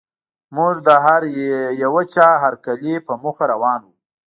[0.55, 0.89] موږ د
[1.83, 3.93] یوه چا هرکلي په موخه روان وو.